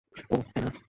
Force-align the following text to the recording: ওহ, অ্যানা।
ওহ, 0.31 0.41
অ্যানা। 0.53 0.71